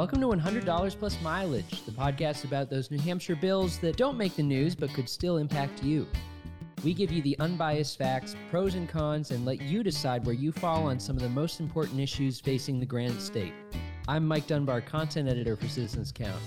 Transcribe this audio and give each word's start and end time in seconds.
Welcome 0.00 0.22
to 0.22 0.28
$100 0.28 0.98
Plus 0.98 1.20
Mileage, 1.20 1.84
the 1.84 1.92
podcast 1.92 2.44
about 2.44 2.70
those 2.70 2.90
New 2.90 2.98
Hampshire 3.00 3.36
bills 3.36 3.78
that 3.80 3.98
don't 3.98 4.16
make 4.16 4.34
the 4.34 4.42
news 4.42 4.74
but 4.74 4.88
could 4.94 5.10
still 5.10 5.36
impact 5.36 5.82
you. 5.82 6.06
We 6.82 6.94
give 6.94 7.12
you 7.12 7.20
the 7.20 7.38
unbiased 7.38 7.98
facts, 7.98 8.34
pros 8.50 8.76
and 8.76 8.88
cons, 8.88 9.30
and 9.30 9.44
let 9.44 9.60
you 9.60 9.82
decide 9.82 10.24
where 10.24 10.34
you 10.34 10.52
fall 10.52 10.86
on 10.86 10.98
some 10.98 11.16
of 11.16 11.22
the 11.22 11.28
most 11.28 11.60
important 11.60 12.00
issues 12.00 12.40
facing 12.40 12.80
the 12.80 12.86
Granite 12.86 13.20
State. 13.20 13.52
I'm 14.08 14.26
Mike 14.26 14.46
Dunbar, 14.46 14.80
content 14.80 15.28
editor 15.28 15.54
for 15.54 15.68
Citizens 15.68 16.12
Count. 16.12 16.40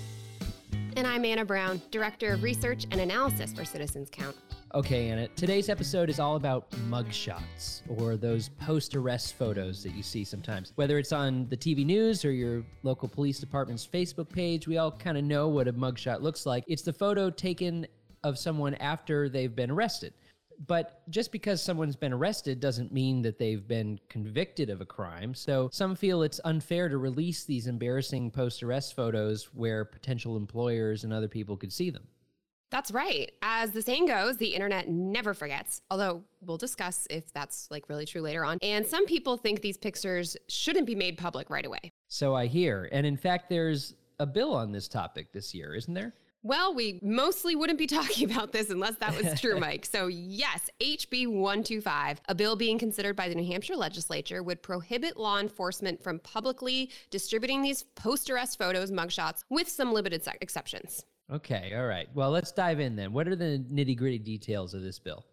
And 0.98 1.06
I'm 1.06 1.24
Anna 1.24 1.46
Brown, 1.46 1.80
Director 1.92 2.34
of 2.34 2.42
Research 2.42 2.88
and 2.90 3.00
Analysis 3.00 3.54
for 3.54 3.66
Citizens 3.66 4.10
Count. 4.12 4.36
Okay, 4.76 5.10
Anna, 5.10 5.28
today's 5.36 5.70
episode 5.70 6.10
is 6.10 6.20
all 6.20 6.36
about 6.36 6.72
mugshots 6.90 7.84
or 7.88 8.18
those 8.18 8.50
post 8.60 8.96
arrest 8.96 9.36
photos 9.36 9.84
that 9.84 9.94
you 9.94 10.02
see 10.02 10.24
sometimes. 10.24 10.74
Whether 10.74 10.98
it's 10.98 11.12
on 11.12 11.48
the 11.50 11.58
TV 11.58 11.86
news 11.86 12.26
or 12.26 12.32
your 12.32 12.64
local 12.82 13.08
police 13.08 13.38
department's 13.38 13.86
Facebook 13.86 14.32
page, 14.32 14.68
we 14.68 14.80
all 14.80 14.92
kind 14.92 15.16
of 15.16 15.26
know 15.26 15.48
what 15.48 15.68
a 15.68 15.74
mugshot 15.74 16.24
looks 16.24 16.48
like. 16.48 16.64
It's 16.66 16.82
the 16.82 16.92
photo 16.92 17.30
taken 17.30 17.86
of 18.24 18.40
someone 18.40 18.74
after 18.76 19.30
they've 19.30 19.56
been 19.56 19.70
arrested. 19.70 20.16
But 20.66 21.08
just 21.12 21.32
because 21.32 21.62
someone's 21.62 21.96
been 21.96 22.14
arrested 22.14 22.60
doesn't 22.60 22.92
mean 22.92 23.22
that 23.22 23.38
they've 23.38 23.68
been 23.68 24.00
convicted 24.10 24.72
of 24.72 24.82
a 24.82 24.86
crime. 24.88 25.36
So 25.36 25.70
some 25.72 25.96
feel 25.96 26.24
it's 26.24 26.42
unfair 26.46 26.90
to 26.90 26.98
release 26.98 27.44
these 27.44 27.68
embarrassing 27.68 28.32
post 28.32 28.64
arrest 28.64 28.96
photos 28.96 29.50
where 29.54 29.86
potential 29.86 30.36
employers 30.36 31.04
and 31.04 31.14
other 31.14 31.28
people 31.28 31.58
could 31.58 31.72
see 31.72 31.92
them. 31.92 32.08
That's 32.74 32.90
right. 32.90 33.32
As 33.44 33.70
the 33.70 33.84
saying 33.84 34.08
goes, 34.08 34.38
the 34.38 34.48
internet 34.48 34.90
never 34.90 35.36
forgets, 35.36 35.84
although 35.92 36.24
we'll 36.42 36.58
discuss 36.58 37.06
if 37.12 37.32
that's 37.32 37.68
like 37.70 37.88
really 37.88 38.08
true 38.08 38.22
later 38.22 38.44
on. 38.44 38.58
And 38.64 38.84
some 38.84 39.06
people 39.06 39.38
think 39.38 39.62
these 39.62 39.78
pictures 39.78 40.36
shouldn't 40.50 40.88
be 40.88 40.96
made 40.96 41.20
public 41.20 41.52
right 41.52 41.68
away. 41.68 41.92
So 42.08 42.36
I 42.36 42.48
hear. 42.48 42.90
And 42.92 43.06
in 43.06 43.16
fact, 43.16 43.48
there's 43.48 43.94
a 44.18 44.26
bill 44.26 44.56
on 44.56 44.72
this 44.72 44.88
topic 44.88 45.32
this 45.32 45.54
year, 45.54 45.76
isn't 45.76 45.94
there? 45.94 46.16
Well, 46.42 46.74
we 46.74 47.00
mostly 47.04 47.56
wouldn't 47.56 47.78
be 47.78 47.86
talking 48.00 48.32
about 48.32 48.52
this 48.52 48.72
unless 48.72 48.96
that 48.96 49.16
was 49.16 49.40
true, 49.40 49.60
Mike. 49.60 49.86
So, 49.86 50.08
yes, 50.08 50.68
HB 50.82 51.28
125, 51.28 52.22
a 52.28 52.34
bill 52.34 52.56
being 52.56 52.80
considered 52.80 53.16
by 53.16 53.30
the 53.30 53.36
New 53.36 53.46
Hampshire 53.46 53.76
legislature, 53.76 54.42
would 54.42 54.64
prohibit 54.64 55.16
law 55.16 55.40
enforcement 55.40 56.04
from 56.04 56.18
publicly 56.18 56.90
distributing 57.12 57.62
these 57.62 57.84
post 57.96 58.32
arrest 58.32 58.58
photos, 58.58 58.90
mugshots, 58.90 59.44
with 59.52 59.70
some 59.70 59.94
limited 59.94 60.28
exceptions. 60.42 61.06
Okay, 61.34 61.74
all 61.76 61.88
right. 61.88 62.08
Well, 62.14 62.30
let's 62.30 62.52
dive 62.52 62.80
in 62.80 62.96
then. 62.96 63.12
What 63.12 63.28
are 63.28 63.36
the 63.36 63.64
nitty 63.72 63.98
gritty 63.98 64.20
details 64.20 64.74
of 64.74 64.84
this 64.84 65.00
bill? 65.00 65.26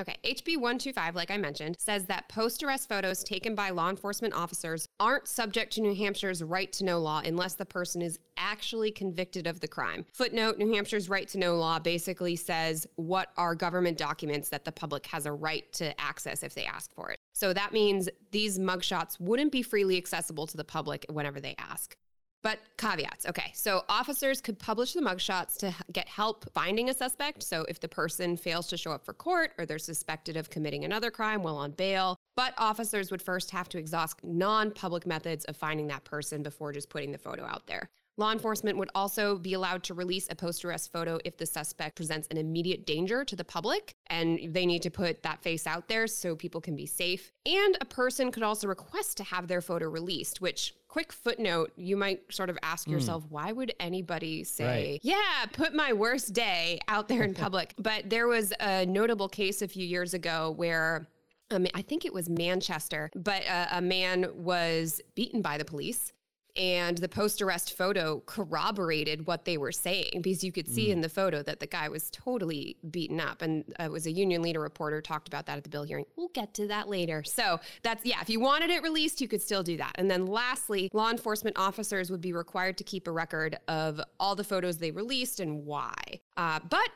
Okay, 0.00 0.14
HB 0.22 0.58
125, 0.58 1.16
like 1.16 1.30
I 1.30 1.36
mentioned, 1.36 1.74
says 1.76 2.06
that 2.06 2.28
post 2.28 2.62
arrest 2.62 2.88
photos 2.88 3.24
taken 3.24 3.56
by 3.56 3.70
law 3.70 3.90
enforcement 3.90 4.32
officers 4.32 4.88
aren't 5.00 5.26
subject 5.26 5.72
to 5.72 5.80
New 5.80 5.92
Hampshire's 5.92 6.40
right 6.40 6.72
to 6.74 6.84
know 6.84 7.00
law 7.00 7.20
unless 7.24 7.54
the 7.54 7.66
person 7.66 8.00
is 8.00 8.16
actually 8.36 8.92
convicted 8.92 9.48
of 9.48 9.58
the 9.58 9.66
crime. 9.66 10.06
Footnote 10.14 10.56
New 10.56 10.72
Hampshire's 10.72 11.08
right 11.08 11.26
to 11.28 11.38
know 11.38 11.56
law 11.56 11.80
basically 11.80 12.36
says 12.36 12.86
what 12.94 13.32
are 13.36 13.56
government 13.56 13.98
documents 13.98 14.48
that 14.50 14.64
the 14.64 14.70
public 14.70 15.04
has 15.06 15.26
a 15.26 15.32
right 15.32 15.70
to 15.72 16.00
access 16.00 16.44
if 16.44 16.54
they 16.54 16.64
ask 16.64 16.94
for 16.94 17.10
it. 17.10 17.18
So 17.32 17.52
that 17.52 17.72
means 17.72 18.08
these 18.30 18.56
mugshots 18.56 19.18
wouldn't 19.18 19.50
be 19.50 19.62
freely 19.62 19.96
accessible 19.96 20.46
to 20.46 20.56
the 20.56 20.64
public 20.64 21.06
whenever 21.10 21.40
they 21.40 21.56
ask. 21.58 21.96
But 22.42 22.60
caveats. 22.76 23.26
Okay. 23.26 23.50
So 23.54 23.82
officers 23.88 24.40
could 24.40 24.58
publish 24.58 24.92
the 24.92 25.00
mugshots 25.00 25.56
to 25.58 25.74
get 25.92 26.08
help 26.08 26.50
finding 26.52 26.88
a 26.88 26.94
suspect. 26.94 27.42
So 27.42 27.64
if 27.68 27.80
the 27.80 27.88
person 27.88 28.36
fails 28.36 28.68
to 28.68 28.76
show 28.76 28.92
up 28.92 29.04
for 29.04 29.12
court 29.12 29.52
or 29.58 29.66
they're 29.66 29.78
suspected 29.78 30.36
of 30.36 30.48
committing 30.48 30.84
another 30.84 31.10
crime 31.10 31.42
while 31.42 31.56
on 31.56 31.72
bail, 31.72 32.16
but 32.36 32.54
officers 32.56 33.10
would 33.10 33.22
first 33.22 33.50
have 33.50 33.68
to 33.70 33.78
exhaust 33.78 34.20
non 34.22 34.70
public 34.70 35.06
methods 35.06 35.44
of 35.46 35.56
finding 35.56 35.88
that 35.88 36.04
person 36.04 36.42
before 36.42 36.72
just 36.72 36.88
putting 36.90 37.10
the 37.10 37.18
photo 37.18 37.44
out 37.44 37.66
there. 37.66 37.88
Law 38.18 38.32
enforcement 38.32 38.76
would 38.76 38.90
also 38.96 39.38
be 39.38 39.54
allowed 39.54 39.84
to 39.84 39.94
release 39.94 40.26
a 40.28 40.34
post 40.34 40.64
arrest 40.64 40.90
photo 40.92 41.20
if 41.24 41.36
the 41.36 41.46
suspect 41.46 41.94
presents 41.94 42.26
an 42.32 42.36
immediate 42.36 42.84
danger 42.84 43.24
to 43.24 43.36
the 43.36 43.44
public 43.44 43.94
and 44.08 44.52
they 44.52 44.66
need 44.66 44.82
to 44.82 44.90
put 44.90 45.22
that 45.22 45.40
face 45.40 45.68
out 45.68 45.86
there 45.86 46.08
so 46.08 46.34
people 46.34 46.60
can 46.60 46.74
be 46.74 46.84
safe. 46.84 47.32
And 47.46 47.78
a 47.80 47.84
person 47.84 48.32
could 48.32 48.42
also 48.42 48.66
request 48.66 49.18
to 49.18 49.24
have 49.24 49.46
their 49.46 49.60
photo 49.60 49.88
released, 49.88 50.40
which, 50.40 50.74
quick 50.88 51.12
footnote, 51.12 51.70
you 51.76 51.96
might 51.96 52.20
sort 52.32 52.50
of 52.50 52.58
ask 52.64 52.88
mm. 52.88 52.92
yourself, 52.92 53.24
why 53.28 53.52
would 53.52 53.72
anybody 53.78 54.42
say, 54.42 54.90
right. 54.92 55.00
yeah, 55.04 55.46
put 55.52 55.72
my 55.72 55.92
worst 55.92 56.32
day 56.32 56.80
out 56.88 57.06
there 57.06 57.22
in 57.22 57.34
public? 57.34 57.74
but 57.78 58.10
there 58.10 58.26
was 58.26 58.52
a 58.58 58.84
notable 58.86 59.28
case 59.28 59.62
a 59.62 59.68
few 59.68 59.86
years 59.86 60.12
ago 60.12 60.52
where 60.56 61.06
um, 61.50 61.66
I 61.72 61.82
think 61.82 62.04
it 62.04 62.12
was 62.12 62.28
Manchester, 62.28 63.10
but 63.14 63.46
uh, 63.46 63.66
a 63.72 63.80
man 63.80 64.26
was 64.34 65.00
beaten 65.14 65.40
by 65.40 65.56
the 65.56 65.64
police 65.64 66.12
and 66.58 66.98
the 66.98 67.08
post 67.08 67.40
arrest 67.40 67.76
photo 67.76 68.20
corroborated 68.26 69.26
what 69.26 69.44
they 69.44 69.56
were 69.56 69.70
saying 69.70 70.20
because 70.22 70.42
you 70.42 70.50
could 70.50 70.66
see 70.66 70.88
mm. 70.88 70.92
in 70.92 71.00
the 71.00 71.08
photo 71.08 71.42
that 71.42 71.60
the 71.60 71.66
guy 71.66 71.88
was 71.88 72.10
totally 72.10 72.76
beaten 72.90 73.20
up. 73.20 73.42
And 73.42 73.64
uh, 73.78 73.84
it 73.84 73.92
was 73.92 74.06
a 74.06 74.10
union 74.10 74.42
leader 74.42 74.60
reporter 74.60 75.00
talked 75.00 75.28
about 75.28 75.46
that 75.46 75.56
at 75.56 75.62
the 75.62 75.70
bill 75.70 75.84
hearing. 75.84 76.04
We'll 76.16 76.28
get 76.28 76.54
to 76.54 76.66
that 76.66 76.88
later. 76.88 77.22
So 77.24 77.60
that's, 77.82 78.04
yeah, 78.04 78.20
if 78.20 78.28
you 78.28 78.40
wanted 78.40 78.70
it 78.70 78.82
released, 78.82 79.20
you 79.20 79.28
could 79.28 79.40
still 79.40 79.62
do 79.62 79.76
that. 79.76 79.92
And 79.94 80.10
then 80.10 80.26
lastly, 80.26 80.90
law 80.92 81.10
enforcement 81.10 81.56
officers 81.58 82.10
would 82.10 82.20
be 82.20 82.32
required 82.32 82.76
to 82.78 82.84
keep 82.84 83.06
a 83.06 83.12
record 83.12 83.56
of 83.68 84.00
all 84.18 84.34
the 84.34 84.44
photos 84.44 84.78
they 84.78 84.90
released 84.90 85.38
and 85.38 85.64
why. 85.64 85.94
Uh, 86.36 86.58
but 86.68 86.88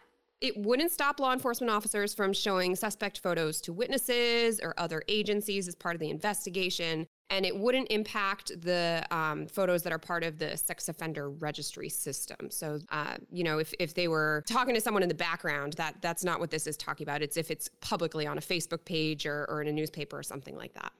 it 0.42 0.56
wouldn't 0.58 0.90
stop 0.90 1.20
law 1.20 1.32
enforcement 1.32 1.70
officers 1.70 2.12
from 2.12 2.32
showing 2.32 2.76
suspect 2.76 3.20
photos 3.20 3.60
to 3.62 3.72
witnesses 3.72 4.60
or 4.62 4.74
other 4.76 5.02
agencies 5.08 5.68
as 5.68 5.74
part 5.74 5.94
of 5.94 6.00
the 6.00 6.10
investigation 6.10 7.06
and 7.32 7.46
it 7.46 7.56
wouldn't 7.56 7.90
impact 7.90 8.52
the 8.60 9.02
um, 9.10 9.46
photos 9.46 9.82
that 9.84 9.92
are 9.92 9.98
part 9.98 10.22
of 10.22 10.38
the 10.38 10.54
sex 10.54 10.90
offender 10.90 11.30
registry 11.30 11.88
system. 11.88 12.50
So, 12.50 12.78
uh, 12.90 13.16
you 13.30 13.42
know, 13.42 13.58
if, 13.58 13.72
if 13.78 13.94
they 13.94 14.06
were 14.06 14.44
talking 14.46 14.74
to 14.74 14.80
someone 14.82 15.02
in 15.02 15.08
the 15.08 15.14
background, 15.14 15.72
that 15.74 15.96
that's 16.02 16.24
not 16.24 16.40
what 16.40 16.50
this 16.50 16.66
is 16.66 16.76
talking 16.76 17.06
about. 17.06 17.22
It's 17.22 17.38
if 17.38 17.50
it's 17.50 17.70
publicly 17.80 18.26
on 18.26 18.36
a 18.36 18.42
Facebook 18.42 18.84
page 18.84 19.24
or, 19.24 19.46
or 19.48 19.62
in 19.62 19.68
a 19.68 19.72
newspaper 19.72 20.18
or 20.18 20.22
something 20.22 20.56
like 20.58 20.74
that. 20.74 20.92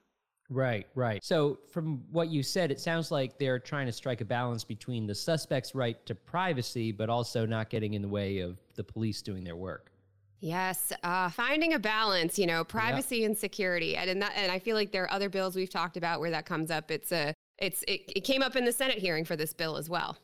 Right, 0.49 0.87
right. 0.95 1.23
So, 1.23 1.59
from 1.71 2.03
what 2.11 2.29
you 2.29 2.41
said, 2.41 2.71
it 2.71 2.79
sounds 2.79 3.11
like 3.11 3.37
they're 3.37 3.59
trying 3.59 3.85
to 3.85 3.93
strike 3.93 4.21
a 4.21 4.25
balance 4.25 4.63
between 4.63 5.05
the 5.05 5.15
suspect's 5.15 5.75
right 5.75 6.03
to 6.07 6.15
privacy, 6.15 6.91
but 6.91 7.09
also 7.09 7.45
not 7.45 7.69
getting 7.69 7.93
in 7.93 8.01
the 8.01 8.07
way 8.07 8.39
of 8.39 8.57
the 8.75 8.83
police 8.83 9.21
doing 9.21 9.43
their 9.43 9.55
work. 9.55 9.91
Yes, 10.39 10.91
uh, 11.03 11.29
finding 11.29 11.73
a 11.73 11.79
balance, 11.79 12.37
you 12.37 12.45
know, 12.45 12.65
privacy 12.65 13.19
yep. 13.19 13.27
and 13.27 13.37
security, 13.37 13.95
and 13.95 14.21
that, 14.21 14.33
and 14.35 14.51
I 14.51 14.59
feel 14.59 14.75
like 14.75 14.91
there 14.91 15.03
are 15.03 15.11
other 15.11 15.29
bills 15.29 15.55
we've 15.55 15.69
talked 15.69 15.95
about 15.95 16.19
where 16.19 16.31
that 16.31 16.45
comes 16.45 16.69
up. 16.69 16.91
It's 16.91 17.13
a, 17.13 17.33
it's 17.59 17.81
it, 17.87 18.01
it 18.13 18.21
came 18.25 18.41
up 18.41 18.57
in 18.57 18.65
the 18.65 18.73
Senate 18.73 18.97
hearing 18.97 19.23
for 19.23 19.37
this 19.37 19.53
bill 19.53 19.77
as 19.77 19.89
well. 19.89 20.17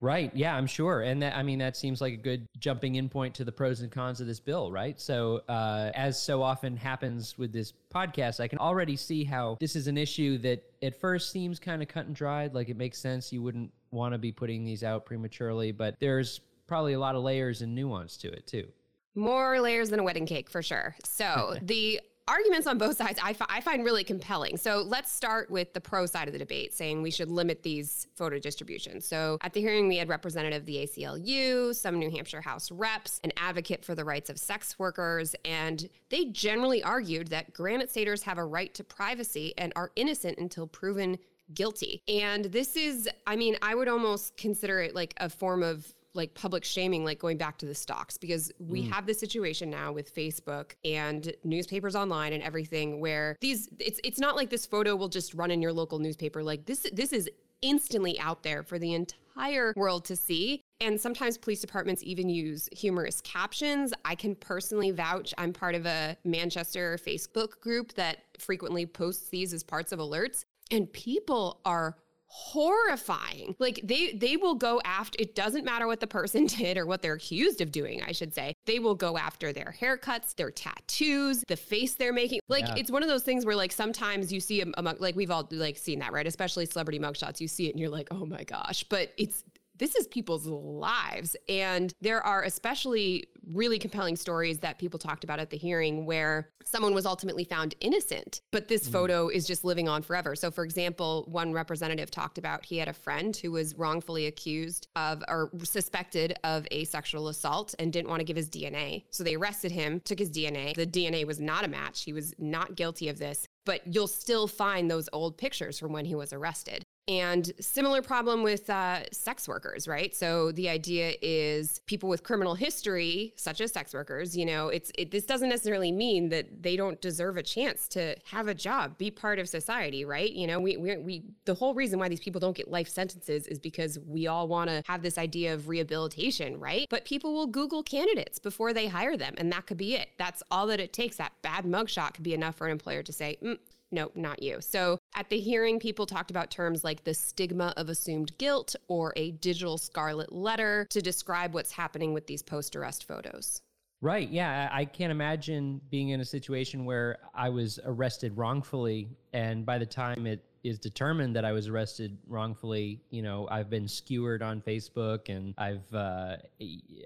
Right. 0.00 0.30
Yeah, 0.34 0.54
I'm 0.54 0.66
sure. 0.66 1.02
And 1.02 1.22
that, 1.22 1.34
I 1.34 1.42
mean, 1.42 1.58
that 1.60 1.74
seems 1.74 2.02
like 2.02 2.12
a 2.12 2.18
good 2.18 2.46
jumping 2.58 2.96
in 2.96 3.08
point 3.08 3.34
to 3.36 3.44
the 3.44 3.52
pros 3.52 3.80
and 3.80 3.90
cons 3.90 4.20
of 4.20 4.26
this 4.26 4.40
bill, 4.40 4.70
right? 4.70 5.00
So, 5.00 5.40
uh, 5.48 5.90
as 5.94 6.22
so 6.22 6.42
often 6.42 6.76
happens 6.76 7.38
with 7.38 7.50
this 7.50 7.72
podcast, 7.94 8.38
I 8.38 8.46
can 8.46 8.58
already 8.58 8.94
see 8.94 9.24
how 9.24 9.56
this 9.58 9.74
is 9.74 9.86
an 9.86 9.96
issue 9.96 10.36
that 10.38 10.62
at 10.82 11.00
first 11.00 11.30
seems 11.30 11.58
kind 11.58 11.80
of 11.80 11.88
cut 11.88 12.06
and 12.06 12.14
dried. 12.14 12.54
Like 12.54 12.68
it 12.68 12.76
makes 12.76 12.98
sense. 12.98 13.32
You 13.32 13.42
wouldn't 13.42 13.72
want 13.90 14.12
to 14.12 14.18
be 14.18 14.32
putting 14.32 14.64
these 14.64 14.84
out 14.84 15.06
prematurely, 15.06 15.72
but 15.72 15.96
there's 15.98 16.40
probably 16.66 16.92
a 16.92 16.98
lot 16.98 17.14
of 17.14 17.22
layers 17.22 17.62
and 17.62 17.74
nuance 17.74 18.16
to 18.18 18.28
it, 18.28 18.46
too. 18.46 18.68
More 19.14 19.60
layers 19.60 19.90
than 19.90 20.00
a 20.00 20.02
wedding 20.02 20.26
cake 20.26 20.50
for 20.50 20.62
sure. 20.62 20.94
So 21.04 21.56
the 21.62 22.00
arguments 22.28 22.66
on 22.66 22.76
both 22.76 22.96
sides 22.96 23.18
I, 23.22 23.30
f- 23.30 23.46
I 23.48 23.60
find 23.60 23.84
really 23.84 24.04
compelling. 24.04 24.56
So 24.56 24.82
let's 24.82 25.12
start 25.12 25.50
with 25.50 25.72
the 25.72 25.80
pro 25.80 26.06
side 26.06 26.26
of 26.28 26.32
the 26.32 26.38
debate, 26.38 26.74
saying 26.74 27.02
we 27.02 27.10
should 27.10 27.30
limit 27.30 27.62
these 27.62 28.08
photo 28.14 28.38
distributions. 28.38 29.06
So 29.06 29.38
at 29.42 29.52
the 29.52 29.60
hearing, 29.60 29.88
we 29.88 29.96
had 29.96 30.08
representative 30.08 30.62
of 30.62 30.66
the 30.66 30.76
ACLU, 30.76 31.74
some 31.74 31.98
New 31.98 32.10
Hampshire 32.10 32.40
House 32.40 32.70
reps, 32.70 33.20
an 33.24 33.32
advocate 33.36 33.84
for 33.84 33.94
the 33.94 34.04
rights 34.04 34.30
of 34.30 34.38
sex 34.38 34.78
workers, 34.78 35.34
and 35.44 35.88
they 36.10 36.26
generally 36.26 36.82
argued 36.82 37.28
that 37.28 37.52
Granite 37.52 37.90
Staters 37.90 38.22
have 38.22 38.38
a 38.38 38.44
right 38.44 38.72
to 38.74 38.84
privacy 38.84 39.54
and 39.58 39.72
are 39.76 39.92
innocent 39.96 40.38
until 40.38 40.66
proven 40.66 41.18
guilty. 41.54 42.02
And 42.08 42.46
this 42.46 42.76
is, 42.76 43.08
I 43.26 43.36
mean, 43.36 43.56
I 43.62 43.74
would 43.74 43.88
almost 43.88 44.36
consider 44.36 44.80
it 44.80 44.94
like 44.94 45.14
a 45.18 45.28
form 45.28 45.62
of 45.62 45.86
like 46.16 46.34
public 46.34 46.64
shaming, 46.64 47.04
like 47.04 47.18
going 47.18 47.36
back 47.36 47.58
to 47.58 47.66
the 47.66 47.74
stocks, 47.74 48.18
because 48.18 48.50
we 48.58 48.82
mm. 48.82 48.90
have 48.90 49.06
this 49.06 49.20
situation 49.20 49.70
now 49.70 49.92
with 49.92 50.14
Facebook 50.14 50.72
and 50.84 51.32
newspapers 51.44 51.94
online 51.94 52.32
and 52.32 52.42
everything 52.42 53.00
where 53.00 53.36
these 53.40 53.68
it's 53.78 54.00
it's 54.02 54.18
not 54.18 54.36
like 54.36 54.50
this 54.50 54.66
photo 54.66 54.96
will 54.96 55.08
just 55.08 55.34
run 55.34 55.50
in 55.50 55.62
your 55.62 55.72
local 55.72 55.98
newspaper. 55.98 56.42
Like 56.42 56.66
this 56.66 56.86
this 56.92 57.12
is 57.12 57.28
instantly 57.62 58.18
out 58.20 58.42
there 58.42 58.62
for 58.62 58.78
the 58.78 58.94
entire 58.94 59.72
world 59.76 60.04
to 60.06 60.16
see. 60.16 60.60
And 60.80 61.00
sometimes 61.00 61.38
police 61.38 61.60
departments 61.60 62.02
even 62.04 62.28
use 62.28 62.68
humorous 62.72 63.20
captions. 63.22 63.94
I 64.04 64.14
can 64.14 64.34
personally 64.34 64.90
vouch. 64.90 65.32
I'm 65.38 65.52
part 65.52 65.74
of 65.74 65.86
a 65.86 66.16
Manchester 66.24 66.98
Facebook 67.04 67.60
group 67.60 67.94
that 67.94 68.18
frequently 68.38 68.84
posts 68.84 69.28
these 69.28 69.54
as 69.54 69.62
parts 69.62 69.92
of 69.92 69.98
alerts. 69.98 70.44
And 70.70 70.92
people 70.92 71.60
are 71.64 71.96
horrifying. 72.36 73.56
Like 73.58 73.80
they 73.82 74.12
they 74.12 74.36
will 74.36 74.56
go 74.56 74.78
after 74.84 75.16
it 75.18 75.34
doesn't 75.34 75.64
matter 75.64 75.86
what 75.86 76.00
the 76.00 76.06
person 76.06 76.46
did 76.58 76.76
or 76.76 76.84
what 76.84 77.00
they're 77.00 77.14
accused 77.14 77.62
of 77.62 77.72
doing, 77.72 78.02
I 78.02 78.12
should 78.12 78.34
say. 78.34 78.52
They 78.66 78.78
will 78.78 78.94
go 78.94 79.16
after 79.16 79.54
their 79.54 79.74
haircuts, 79.80 80.36
their 80.36 80.50
tattoos, 80.50 81.42
the 81.48 81.56
face 81.56 81.94
they're 81.94 82.12
making. 82.12 82.40
Like 82.48 82.66
yeah. 82.68 82.74
it's 82.76 82.90
one 82.90 83.02
of 83.02 83.08
those 83.08 83.22
things 83.22 83.46
where 83.46 83.56
like 83.56 83.72
sometimes 83.72 84.30
you 84.30 84.40
see 84.40 84.60
a, 84.60 84.66
like 84.98 85.16
we've 85.16 85.30
all 85.30 85.48
like 85.50 85.78
seen 85.78 86.00
that, 86.00 86.12
right? 86.12 86.26
Especially 86.26 86.66
celebrity 86.66 86.98
mugshots, 86.98 87.40
you 87.40 87.48
see 87.48 87.68
it 87.68 87.70
and 87.70 87.80
you're 87.80 87.88
like, 87.88 88.08
"Oh 88.10 88.26
my 88.26 88.44
gosh." 88.44 88.84
But 88.84 89.12
it's 89.16 89.42
this 89.78 89.94
is 89.94 90.06
people's 90.06 90.46
lives. 90.46 91.36
And 91.48 91.92
there 92.00 92.24
are 92.24 92.42
especially 92.42 93.28
really 93.52 93.78
compelling 93.78 94.16
stories 94.16 94.58
that 94.58 94.78
people 94.78 94.98
talked 94.98 95.24
about 95.24 95.38
at 95.38 95.50
the 95.50 95.56
hearing 95.56 96.06
where 96.06 96.50
someone 96.64 96.94
was 96.94 97.06
ultimately 97.06 97.44
found 97.44 97.74
innocent, 97.80 98.40
but 98.52 98.68
this 98.68 98.88
mm. 98.88 98.92
photo 98.92 99.28
is 99.28 99.46
just 99.46 99.64
living 99.64 99.88
on 99.88 100.02
forever. 100.02 100.34
So, 100.34 100.50
for 100.50 100.64
example, 100.64 101.24
one 101.28 101.52
representative 101.52 102.10
talked 102.10 102.38
about 102.38 102.64
he 102.64 102.78
had 102.78 102.88
a 102.88 102.92
friend 102.92 103.36
who 103.36 103.52
was 103.52 103.74
wrongfully 103.76 104.26
accused 104.26 104.88
of 104.96 105.22
or 105.28 105.50
suspected 105.62 106.36
of 106.44 106.66
a 106.70 106.84
sexual 106.84 107.28
assault 107.28 107.74
and 107.78 107.92
didn't 107.92 108.08
want 108.08 108.20
to 108.20 108.24
give 108.24 108.36
his 108.36 108.50
DNA. 108.50 109.04
So 109.10 109.24
they 109.24 109.34
arrested 109.34 109.72
him, 109.72 110.00
took 110.00 110.18
his 110.18 110.30
DNA. 110.30 110.74
The 110.74 110.86
DNA 110.86 111.26
was 111.26 111.40
not 111.40 111.64
a 111.64 111.68
match. 111.68 112.02
He 112.02 112.12
was 112.12 112.34
not 112.38 112.76
guilty 112.76 113.08
of 113.08 113.18
this 113.18 113.46
but 113.66 113.82
you'll 113.92 114.06
still 114.06 114.46
find 114.46 114.90
those 114.90 115.10
old 115.12 115.36
pictures 115.36 115.78
from 115.78 115.92
when 115.92 116.06
he 116.06 116.14
was 116.14 116.32
arrested. 116.32 116.86
And 117.08 117.52
similar 117.60 118.02
problem 118.02 118.42
with 118.42 118.68
uh, 118.68 119.04
sex 119.12 119.46
workers, 119.46 119.86
right? 119.86 120.14
So 120.14 120.50
the 120.50 120.68
idea 120.68 121.14
is 121.22 121.80
people 121.86 122.08
with 122.08 122.24
criminal 122.24 122.56
history, 122.56 123.32
such 123.36 123.60
as 123.60 123.70
sex 123.70 123.94
workers, 123.94 124.36
you 124.36 124.44
know, 124.44 124.68
it's 124.68 124.90
it, 124.98 125.12
this 125.12 125.24
doesn't 125.24 125.48
necessarily 125.48 125.92
mean 125.92 126.30
that 126.30 126.64
they 126.64 126.76
don't 126.76 127.00
deserve 127.00 127.36
a 127.36 127.44
chance 127.44 127.86
to 127.88 128.16
have 128.24 128.48
a 128.48 128.54
job, 128.54 128.98
be 128.98 129.12
part 129.12 129.38
of 129.38 129.48
society, 129.48 130.04
right? 130.04 130.32
You 130.32 130.48
know, 130.48 130.58
we 130.58 130.76
we, 130.76 130.96
we 130.96 131.22
the 131.44 131.54
whole 131.54 131.74
reason 131.74 132.00
why 132.00 132.08
these 132.08 132.18
people 132.18 132.40
don't 132.40 132.56
get 132.56 132.72
life 132.72 132.88
sentences 132.88 133.46
is 133.46 133.60
because 133.60 134.00
we 134.00 134.26
all 134.26 134.48
want 134.48 134.68
to 134.68 134.82
have 134.86 135.02
this 135.02 135.16
idea 135.16 135.54
of 135.54 135.68
rehabilitation, 135.68 136.58
right? 136.58 136.88
But 136.90 137.04
people 137.04 137.32
will 137.32 137.46
Google 137.46 137.84
candidates 137.84 138.40
before 138.40 138.72
they 138.72 138.88
hire 138.88 139.16
them, 139.16 139.34
and 139.38 139.52
that 139.52 139.66
could 139.66 139.78
be 139.78 139.94
it. 139.94 140.08
That's 140.18 140.42
all 140.50 140.66
that 140.66 140.80
it 140.80 140.92
takes. 140.92 141.18
That 141.18 141.34
bad 141.42 141.64
mugshot 141.66 142.14
could 142.14 142.24
be 142.24 142.34
enough 142.34 142.56
for 142.56 142.66
an 142.66 142.72
employer 142.72 143.04
to 143.04 143.12
say, 143.12 143.38
mm, 143.40 143.58
nope, 143.92 144.12
not 144.14 144.42
you. 144.42 144.60
So 144.60 144.98
at 145.16 145.30
the 145.30 145.40
hearing, 145.40 145.80
people 145.80 146.04
talked 146.04 146.30
about 146.30 146.50
terms 146.50 146.84
like 146.84 147.04
the 147.04 147.14
stigma 147.14 147.72
of 147.78 147.88
assumed 147.88 148.36
guilt 148.36 148.76
or 148.86 149.14
a 149.16 149.30
digital 149.32 149.78
scarlet 149.78 150.30
letter 150.30 150.86
to 150.90 151.00
describe 151.00 151.54
what's 151.54 151.72
happening 151.72 152.12
with 152.12 152.26
these 152.26 152.42
post 152.42 152.76
arrest 152.76 153.04
photos. 153.04 153.62
Right. 154.06 154.30
Yeah. 154.30 154.68
I 154.70 154.84
can't 154.84 155.10
imagine 155.10 155.80
being 155.90 156.10
in 156.10 156.20
a 156.20 156.24
situation 156.24 156.84
where 156.84 157.18
I 157.34 157.48
was 157.48 157.80
arrested 157.84 158.36
wrongfully. 158.36 159.08
And 159.32 159.66
by 159.66 159.78
the 159.78 159.86
time 159.86 160.28
it 160.28 160.44
is 160.62 160.78
determined 160.78 161.34
that 161.34 161.44
I 161.44 161.50
was 161.50 161.66
arrested 161.66 162.16
wrongfully, 162.28 163.00
you 163.10 163.22
know, 163.22 163.48
I've 163.50 163.68
been 163.68 163.88
skewered 163.88 164.42
on 164.42 164.62
Facebook 164.62 165.28
and 165.28 165.54
I've 165.58 165.92
uh, 165.92 166.36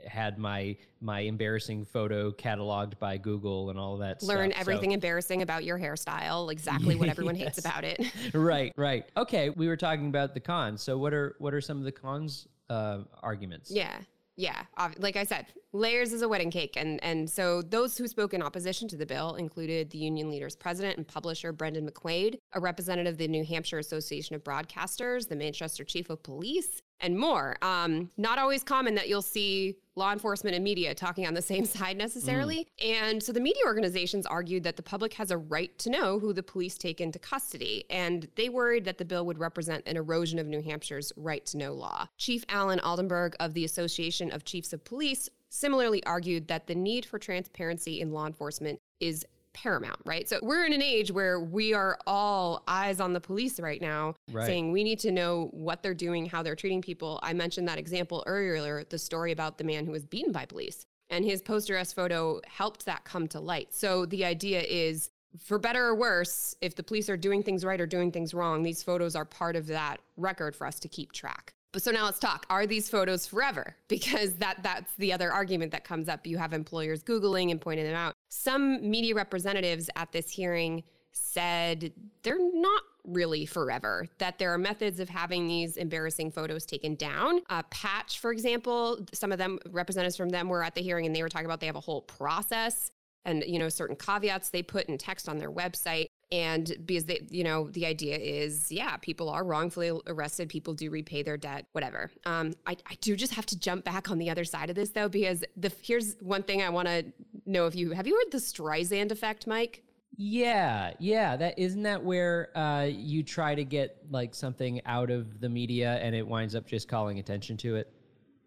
had 0.07 0.39
my 0.39 0.77
my 1.01 1.21
embarrassing 1.21 1.87
photo 1.87 2.33
cataloged 2.33 2.99
by 2.99 3.17
Google 3.17 3.71
and 3.71 3.79
all 3.79 3.97
that. 3.97 4.23
Learn 4.23 4.51
stuff. 4.51 4.61
everything 4.61 4.91
so. 4.91 4.95
embarrassing 4.95 5.41
about 5.41 5.65
your 5.65 5.79
hairstyle, 5.79 6.53
exactly 6.53 6.97
what 6.97 7.09
everyone 7.09 7.35
yes. 7.37 7.57
hates 7.57 7.59
about 7.59 7.85
it. 7.85 8.13
right, 8.35 8.75
right. 8.77 9.07
Okay, 9.17 9.49
we 9.49 9.69
were 9.69 9.77
talking 9.79 10.09
about 10.09 10.35
the 10.35 10.41
cons. 10.41 10.83
So 10.83 10.99
what 10.99 11.15
are 11.15 11.35
what 11.39 11.55
are 11.55 11.63
some 11.63 11.79
of 11.79 11.85
the 11.85 11.93
cons 11.93 12.47
uh, 12.69 12.99
arguments? 13.23 13.71
Yeah 13.71 14.01
yeah, 14.37 14.63
like 14.99 15.17
I 15.17 15.25
said, 15.25 15.47
layers 15.73 16.13
is 16.13 16.23
a 16.23 16.29
wedding 16.29 16.51
cake. 16.51 16.75
And, 16.77 17.03
and 17.03 17.29
so 17.29 17.63
those 17.63 17.97
who 17.97 18.09
spoke 18.09 18.33
in 18.35 18.43
opposition 18.43 18.89
to 18.89 18.97
the 18.97 19.07
bill 19.07 19.35
included 19.35 19.91
the 19.91 19.99
union 19.99 20.31
leader's 20.31 20.57
president 20.57 20.97
and 20.97 21.07
publisher, 21.07 21.53
Brendan 21.53 21.89
McQuaid, 21.89 22.39
a 22.55 22.61
representative 22.61 23.15
of 23.15 23.19
the 23.19 23.29
New 23.29 23.45
Hampshire 23.45 23.79
Association 23.79 24.35
of 24.35 24.43
Broadcasters, 24.43 25.29
the 25.29 25.37
Manchester 25.37 25.85
Chief 25.85 26.11
of 26.11 26.23
Police, 26.23 26.81
and 27.01 27.19
more. 27.19 27.57
Um, 27.63 28.11
not 28.17 28.39
always 28.39 28.63
common 28.63 28.95
that 28.95 29.09
you'll 29.09 29.23
see 29.23 29.77
law 30.01 30.13
enforcement 30.13 30.57
and 30.57 30.65
media 30.65 30.93
talking 30.95 31.27
on 31.27 31.35
the 31.35 31.43
same 31.53 31.65
side 31.65 31.97
necessarily. 31.97 32.67
Mm. 32.83 33.01
And 33.01 33.23
so 33.23 33.33
the 33.33 33.41
media 33.41 33.63
organizations 33.67 34.27
argued 34.27 34.65
that 34.65 34.77
the 34.77 34.83
public 34.83 35.15
has 35.15 35.31
a 35.31 35.39
right 35.39 35.77
to 35.79 35.91
know 35.91 36.19
who 36.19 36.33
the 36.33 36.43
police 36.43 36.77
take 36.77 37.01
into 37.01 37.21
custody. 37.21 37.85
And 37.89 38.27
they 38.35 38.49
worried 38.49 38.85
that 38.87 38.99
the 38.99 39.05
bill 39.05 39.25
would 39.27 39.39
represent 39.39 39.87
an 39.87 39.97
erosion 39.97 40.41
of 40.41 40.49
New 40.49 40.63
Hampshire's 40.63 41.13
right 41.17 41.47
to 41.47 41.57
know 41.57 41.73
law. 41.73 42.09
Chief 42.17 42.45
Allen 42.49 42.81
Aldenberg 42.81 43.35
of 43.39 43.55
the 43.55 43.65
Association 43.65 44.33
of 44.33 44.45
Chiefs 44.45 44.73
of 44.73 44.85
Police 44.85 45.29
similarly 45.51 46.03
argued 46.05 46.49
that 46.49 46.67
the 46.67 46.75
need 46.75 47.05
for 47.05 47.19
transparency 47.19 48.01
in 48.01 48.13
law 48.13 48.27
enforcement 48.27 48.81
is 49.01 49.27
paramount, 49.53 50.01
right? 50.05 50.29
So 50.29 50.39
we're 50.43 50.65
in 50.65 50.73
an 50.73 50.83
age 50.83 51.11
where 51.11 51.41
we 51.41 51.75
are 51.75 51.99
all 52.07 52.63
eyes 52.69 53.01
on 53.01 53.13
the 53.13 53.21
police 53.21 53.59
right 53.61 53.81
now, 53.81 54.15
right. 54.33 54.47
saying 54.47 54.73
we 54.73 54.85
need 54.85 54.99
to 55.01 55.11
know 55.11 55.49
what 55.53 55.83
they're 55.83 55.95
doing, 55.95 56.27
how 56.27 56.43
they're 56.43 56.57
treating 56.57 56.83
people. 56.83 57.21
I 57.23 57.33
mentioned 57.33 57.69
that 57.69 57.79
example 57.79 58.23
earlier, 58.27 58.85
the 58.85 58.99
story 58.99 59.33
about 59.33 59.59
the 59.59 59.65
man 59.65 59.87
who 59.87 59.93
was 59.93 60.05
beaten 60.05 60.33
by 60.33 60.47
police. 60.47 60.87
And 61.11 61.25
his 61.25 61.43
post 61.43 61.71
arrest 61.71 61.97
photo 61.97 62.41
helped 62.47 62.87
that 62.87 63.05
come 63.05 63.27
to 63.29 63.41
light. 63.41 63.75
So 63.75 64.07
the 64.07 64.25
idea 64.25 64.61
is 64.63 65.11
for 65.39 65.59
better 65.59 65.87
or 65.87 65.95
worse, 65.95 66.55
if 66.61 66.75
the 66.75 66.83
police 66.83 67.09
are 67.09 67.17
doing 67.17 67.43
things 67.43 67.65
right 67.65 67.81
or 67.81 67.87
doing 67.87 68.11
things 68.13 68.35
wrong, 68.35 68.63
these 68.63 68.83
photos 68.83 69.15
are 69.15 69.25
part 69.25 69.57
of 69.57 69.67
that 69.69 70.01
record 70.17 70.57
for 70.57 70.67
us 70.67 70.81
to 70.81 70.89
keep 70.89 71.13
track. 71.13 71.55
But 71.73 71.83
so 71.83 71.91
now 71.91 72.05
let's 72.05 72.19
talk. 72.19 72.47
Are 72.51 72.67
these 72.67 72.89
photos 72.89 73.27
forever? 73.27 73.77
Because 73.89 74.35
that 74.35 74.63
that's 74.63 74.93
the 74.99 75.13
other 75.13 75.33
argument 75.33 75.73
that 75.73 75.85
comes 75.85 76.09
up. 76.09 76.27
You 76.27 76.39
have 76.39 76.53
employers 76.53 77.03
googling 77.03 77.51
and 77.51 77.61
pointing 77.61 77.85
them 77.85 77.97
out. 77.97 78.15
Some 78.29 78.89
media 78.89 79.15
representatives 79.15 79.91
at 79.97 80.13
this 80.13 80.31
hearing 80.31 80.85
said 81.13 81.93
they're 82.23 82.39
not 82.39 82.83
really 83.05 83.47
forever, 83.47 84.07
that 84.19 84.39
there 84.39 84.53
are 84.53 84.59
methods 84.59 85.01
of 85.01 85.09
having 85.09 85.49
these 85.49 85.77
embarrassing 85.77 86.31
photos 86.31 86.65
taken 86.65 86.95
down. 86.95 87.41
Uh, 87.51 87.63
Patch, 87.71 88.21
for 88.21 88.33
example, 88.33 89.05
some 89.13 89.33
of 89.33 89.39
them, 89.39 89.59
representatives 89.71 90.17
from 90.17 90.29
them 90.29 90.49
were 90.49 90.63
at 90.63 90.75
the 90.75 90.83
hearing 90.83 91.07
and 91.07 91.15
they 91.15 91.23
were 91.23 91.29
talking 91.29 91.47
about 91.47 91.61
they 91.61 91.67
have 91.67 91.77
a 91.77 91.81
whole 91.81 92.03
process 92.03 92.91
and, 93.25 93.45
you 93.47 93.59
know, 93.59 93.69
certain 93.69 93.97
caveats 93.97 94.51
they 94.51 94.63
put 94.63 94.87
in 94.87 94.99
text 94.99 95.29
on 95.29 95.39
their 95.39 95.51
website 95.51 96.07
and 96.33 96.77
because 96.87 97.05
they 97.07 97.21
you 97.29 97.43
know 97.43 97.69
the 97.71 97.87
idea 97.87 98.17
is 98.17 98.71
yeah 98.71 98.97
people 98.99 99.29
are 99.29 99.45
wrongfully 99.45 99.93
arrested 100.07 100.49
people 100.49 100.75
do 100.75 100.91
repay 100.91 101.23
their 101.23 101.37
debt 101.37 101.67
whatever 101.73 102.11
um, 102.27 102.53
I, 102.67 102.77
I 102.89 102.95
do 103.01 103.17
just 103.17 103.35
have 103.35 103.47
to 103.47 103.59
jump 103.59 103.85
back 103.85 104.11
on 104.11 104.19
the 104.19 104.31
other 104.31 104.45
side 104.45 104.71
of 104.71 104.77
this 104.77 104.91
though 104.91 105.09
because 105.09 105.45
the 105.57 105.73
here's 105.83 106.17
one 106.21 106.43
thing 106.43 106.63
i 106.63 106.69
want 106.69 106.89
to 106.89 107.05
know 107.47 107.67
if 107.67 107.75
you 107.75 107.93
have 107.93 108.07
you 108.07 108.15
heard 108.15 108.31
the 108.31 108.39
streisand 108.39 109.11
effect 109.11 109.47
mike 109.47 109.83
yeah, 110.23 110.93
yeah. 110.99 111.35
That 111.37 111.59
isn't 111.59 111.83
that 111.85 112.05
where 112.05 112.51
uh, 112.55 112.85
you 112.85 113.23
try 113.23 113.55
to 113.55 113.65
get 113.65 113.97
like 114.11 114.35
something 114.35 114.83
out 114.85 115.11
of 115.11 115.41
the 115.41 115.49
media 115.49 115.99
and 116.03 116.15
it 116.15 116.27
winds 116.27 116.55
up 116.55 116.67
just 116.67 116.89
calling 116.89 117.19
attention 117.19 117.57
to 117.59 117.77
it. 117.77 117.91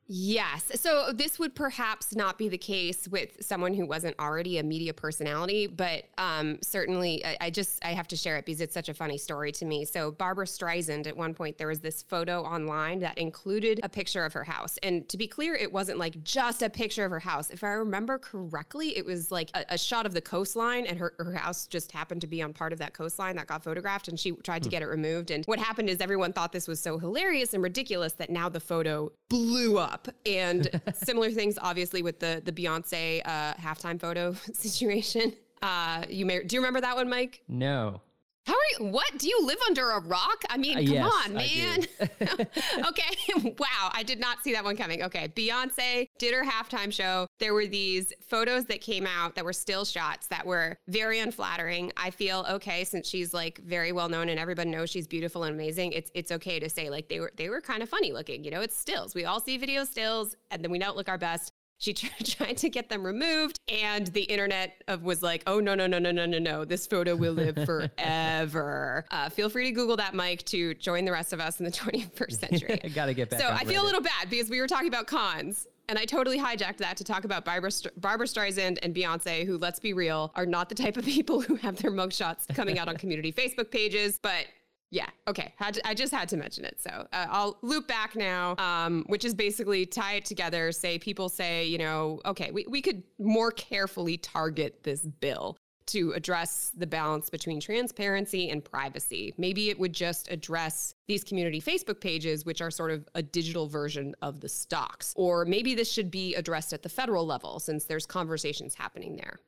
Yes. 0.07 0.71
So 0.75 1.11
this 1.13 1.39
would 1.39 1.55
perhaps 1.55 2.15
not 2.15 2.37
be 2.37 2.49
the 2.49 2.57
case 2.57 3.07
with 3.07 3.37
someone 3.41 3.73
who 3.73 3.85
wasn't 3.85 4.19
already 4.19 4.57
a 4.57 4.63
media 4.63 4.93
personality, 4.93 5.65
but 5.67 6.03
um, 6.17 6.59
certainly 6.61 7.25
I, 7.25 7.37
I, 7.41 7.49
just 7.49 7.83
I 7.85 7.93
have 7.93 8.07
to 8.09 8.17
share 8.17 8.37
it 8.37 8.45
because 8.45 8.59
it's 8.59 8.73
such 8.73 8.89
a 8.89 8.93
funny 8.93 9.17
story 9.17 9.51
to 9.53 9.65
me. 9.65 9.85
So 9.85 10.11
Barbra 10.11 10.45
Streisand, 10.45 11.07
at 11.07 11.15
one 11.15 11.33
point, 11.33 11.57
there 11.57 11.67
was 11.67 11.79
this 11.79 12.03
photo 12.03 12.41
online 12.41 12.99
that 12.99 13.17
included 13.17 13.79
a 13.83 13.89
picture 13.89 14.25
of 14.25 14.33
her 14.33 14.43
house, 14.43 14.77
and 14.83 15.07
to 15.09 15.17
be 15.17 15.27
clear, 15.27 15.55
it 15.55 15.71
wasn't 15.71 15.97
like 15.97 16.21
just 16.23 16.61
a 16.61 16.69
picture 16.69 17.05
of 17.05 17.11
her 17.11 17.19
house. 17.19 17.49
If 17.49 17.63
I 17.63 17.69
remember 17.69 18.17
correctly, 18.17 18.97
it 18.97 19.05
was 19.05 19.31
like 19.31 19.51
a, 19.53 19.65
a 19.69 19.77
shot 19.77 20.05
of 20.05 20.13
the 20.13 20.21
coastline, 20.21 20.85
and 20.85 20.97
her, 20.99 21.13
her 21.17 21.33
house 21.33 21.65
just 21.65 21.91
happened 21.91 22.21
to 22.21 22.27
be 22.27 22.41
on 22.41 22.51
part 22.51 22.73
of 22.73 22.79
that 22.79 22.93
coastline 22.93 23.37
that 23.37 23.47
got 23.47 23.63
photographed, 23.63 24.09
and 24.09 24.19
she 24.19 24.31
tried 24.31 24.63
to 24.63 24.69
hmm. 24.69 24.71
get 24.71 24.81
it 24.81 24.87
removed. 24.87 25.31
And 25.31 25.45
what 25.45 25.59
happened 25.59 25.89
is 25.89 26.01
everyone 26.01 26.33
thought 26.33 26.51
this 26.51 26.67
was 26.67 26.81
so 26.81 26.99
hilarious 26.99 27.53
and 27.53 27.63
ridiculous 27.63 28.13
that 28.13 28.29
now 28.29 28.49
the 28.49 28.59
photo 28.59 29.11
blew 29.29 29.77
up 29.77 29.92
up. 29.93 30.07
And 30.25 30.69
similar 30.93 31.31
things, 31.31 31.57
obviously, 31.61 32.01
with 32.01 32.19
the 32.19 32.41
the 32.43 32.51
Beyonce 32.51 33.21
uh, 33.25 33.53
halftime 33.53 33.99
photo 33.99 34.33
situation. 34.53 35.33
Uh, 35.61 36.03
you 36.09 36.25
may 36.25 36.43
do 36.43 36.55
you 36.55 36.61
remember 36.61 36.81
that 36.81 36.95
one, 36.95 37.09
Mike? 37.09 37.41
No. 37.47 38.01
How 38.45 38.53
are 38.53 38.57
you? 38.79 38.91
What? 38.91 39.17
Do 39.17 39.27
you 39.27 39.39
live 39.45 39.59
under 39.67 39.91
a 39.91 40.01
rock? 40.01 40.43
I 40.49 40.57
mean, 40.57 40.75
come 40.75 40.83
yes, 40.83 41.11
on, 41.25 41.33
man. 41.33 41.79
okay. 42.89 43.55
wow. 43.57 43.89
I 43.93 44.03
did 44.03 44.19
not 44.19 44.43
see 44.43 44.51
that 44.53 44.63
one 44.63 44.75
coming. 44.75 45.03
Okay. 45.03 45.29
Beyonce 45.29 46.09
did 46.19 46.33
her 46.33 46.43
halftime 46.43 46.91
show. 46.91 47.27
There 47.39 47.53
were 47.53 47.67
these 47.67 48.11
photos 48.21 48.65
that 48.65 48.81
came 48.81 49.07
out 49.07 49.35
that 49.35 49.45
were 49.45 49.53
still 49.53 49.85
shots 49.85 50.27
that 50.27 50.45
were 50.45 50.77
very 50.89 51.19
unflattering. 51.19 51.93
I 51.95 52.09
feel 52.09 52.45
okay 52.49 52.83
since 52.83 53.07
she's 53.07 53.33
like 53.33 53.59
very 53.59 53.93
well 53.93 54.09
known 54.09 54.27
and 54.27 54.37
everybody 54.37 54.69
knows 54.69 54.89
she's 54.89 55.07
beautiful 55.07 55.43
and 55.45 55.55
amazing. 55.55 55.93
It's 55.93 56.11
it's 56.13 56.31
okay 56.33 56.59
to 56.59 56.69
say 56.69 56.89
like 56.89 57.07
they 57.07 57.21
were 57.21 57.31
they 57.37 57.47
were 57.47 57.61
kind 57.61 57.81
of 57.81 57.87
funny 57.87 58.11
looking. 58.11 58.43
You 58.43 58.51
know, 58.51 58.61
it's 58.61 58.75
stills. 58.75 59.15
We 59.15 59.23
all 59.23 59.39
see 59.39 59.57
video 59.57 59.85
stills 59.85 60.35
and 60.51 60.61
then 60.61 60.69
we 60.69 60.79
don't 60.79 60.97
look 60.97 61.07
our 61.07 61.17
best. 61.17 61.52
She 61.83 61.93
tried 61.93 62.55
to 62.57 62.69
get 62.69 62.87
them 62.87 63.05
removed, 63.05 63.59
and 63.67 64.07
the 64.07 64.21
internet 64.21 64.81
of 64.87 65.03
was 65.03 65.21
like, 65.21 65.43
"Oh 65.47 65.59
no, 65.59 65.75
no, 65.75 65.85
no, 65.85 65.99
no, 65.99 66.11
no, 66.11 66.25
no, 66.25 66.39
no! 66.39 66.63
This 66.63 66.87
photo 66.87 67.13
will 67.13 67.33
live 67.33 67.55
forever." 67.65 69.03
uh, 69.11 69.27
feel 69.27 69.49
free 69.49 69.65
to 69.65 69.71
Google 69.71 69.97
that, 69.97 70.13
Mike, 70.13 70.43
to 70.43 70.75
join 70.75 71.03
the 71.03 71.11
rest 71.11 71.33
of 71.33 71.41
us 71.41 71.59
in 71.59 71.65
the 71.65 71.71
21st 71.83 72.39
century. 72.39 72.79
I 72.85 72.87
gotta 72.87 73.13
get 73.13 73.29
back. 73.29 73.41
So 73.41 73.49
I 73.49 73.65
feel 73.65 73.81
Reddit. 73.81 73.83
a 73.83 73.85
little 73.85 74.01
bad 74.01 74.29
because 74.29 74.49
we 74.49 74.61
were 74.61 74.67
talking 74.67 74.87
about 74.87 75.07
cons, 75.07 75.67
and 75.89 75.99
I 75.99 76.05
totally 76.05 76.39
hijacked 76.39 76.77
that 76.77 76.95
to 76.97 77.03
talk 77.03 77.25
about 77.25 77.43
Barbra, 77.43 77.71
Barbra 77.97 78.27
Streisand 78.27 78.79
and 78.81 78.95
Beyonce, 78.95 79.45
who, 79.45 79.57
let's 79.57 79.81
be 79.81 79.91
real, 79.91 80.31
are 80.35 80.45
not 80.45 80.69
the 80.69 80.75
type 80.75 80.95
of 80.95 81.03
people 81.03 81.41
who 81.41 81.55
have 81.55 81.75
their 81.81 81.91
mugshots 81.91 82.47
coming 82.55 82.79
out 82.79 82.87
on 82.87 82.95
community 82.95 83.33
Facebook 83.33 83.71
pages. 83.71 84.19
But 84.21 84.45
Yeah. 84.93 85.09
Okay. 85.27 85.55
To, 85.59 85.87
I 85.87 85.95
just 85.95 86.13
had 86.13 86.29
to 86.29 86.37
mention 86.37 86.65
it. 86.65 86.79
So 86.79 86.91
uh, 86.91 87.25
I'll 87.27 87.57
loop 87.63 87.87
back 87.87 88.15
now, 88.15 88.55
um, 88.59 89.03
which 89.07 89.25
is 89.25 89.33
basically 89.33 89.87
tie 89.87 90.13
it 90.13 90.25
together. 90.25 90.71
Say 90.71 90.99
people 90.99 91.29
say, 91.29 91.65
you 91.65 91.79
know, 91.79 92.21
okay, 92.25 92.51
we, 92.51 92.67
we 92.69 92.79
could 92.79 93.01
more 93.17 93.49
carefully 93.49 94.17
target 94.17 94.83
this 94.83 95.01
bill 95.01 95.57
to 95.87 96.11
address 96.11 96.71
the 96.77 96.85
balance 96.85 97.31
between 97.31 97.59
transparency 97.59 98.51
and 98.51 98.63
privacy. 98.63 99.33
Maybe 99.35 99.71
it 99.71 99.79
would 99.79 99.93
just 99.93 100.31
address 100.31 100.93
these 101.07 101.23
community 101.23 101.59
Facebook 101.59 101.99
pages, 101.99 102.45
which 102.45 102.61
are 102.61 102.69
sort 102.69 102.91
of 102.91 103.09
a 103.15 103.23
digital 103.23 103.67
version 103.67 104.13
of 104.21 104.41
the 104.41 104.47
stocks. 104.47 105.13
Or 105.17 105.43
maybe 105.43 105.73
this 105.73 105.91
should 105.91 106.11
be 106.11 106.35
addressed 106.35 106.71
at 106.71 106.83
the 106.83 106.89
federal 106.89 107.25
level 107.25 107.59
since 107.59 107.85
there's 107.85 108.05
conversations 108.05 108.75
happening 108.75 109.15
there. 109.15 109.39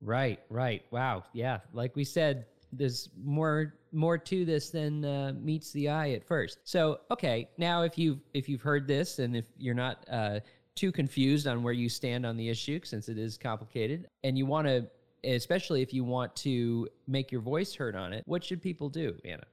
Right, 0.00 0.38
right. 0.50 0.84
Wow. 0.92 1.24
Yeah. 1.32 1.60
Like 1.72 1.96
we 1.96 2.04
said, 2.04 2.46
there's 2.76 3.10
more 3.22 3.74
more 3.92 4.18
to 4.18 4.44
this 4.44 4.70
than 4.70 5.04
uh, 5.04 5.32
meets 5.40 5.70
the 5.72 5.88
eye 5.88 6.10
at 6.10 6.24
first. 6.24 6.58
So, 6.64 7.00
okay, 7.10 7.48
now 7.58 7.82
if 7.82 7.96
you've 7.96 8.20
if 8.32 8.48
you've 8.48 8.62
heard 8.62 8.86
this 8.86 9.18
and 9.18 9.36
if 9.36 9.46
you're 9.56 9.74
not 9.74 10.04
uh, 10.10 10.40
too 10.74 10.90
confused 10.92 11.46
on 11.46 11.62
where 11.62 11.72
you 11.72 11.88
stand 11.88 12.26
on 12.26 12.36
the 12.36 12.48
issue, 12.48 12.80
since 12.84 13.08
it 13.08 13.18
is 13.18 13.38
complicated, 13.38 14.08
and 14.24 14.36
you 14.36 14.46
want 14.46 14.66
to, 14.66 14.86
especially 15.24 15.82
if 15.82 15.92
you 15.92 16.04
want 16.04 16.34
to 16.36 16.88
make 17.06 17.30
your 17.30 17.40
voice 17.40 17.74
heard 17.74 17.94
on 17.94 18.12
it, 18.12 18.22
what 18.26 18.42
should 18.42 18.60
people 18.60 18.88
do, 18.88 19.16
Anna? 19.24 19.44